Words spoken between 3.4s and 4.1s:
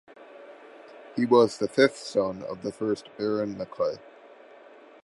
Maclay.